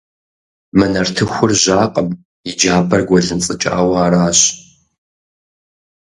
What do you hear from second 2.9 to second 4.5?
гуэлынцӏыкӏауэ аращ.